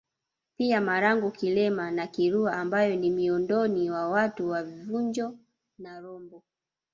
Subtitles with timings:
[0.57, 5.37] Pia Marangu Kilema na Kirua ambayo ni miondoni wa watu wa vunjo
[5.77, 6.43] na rombo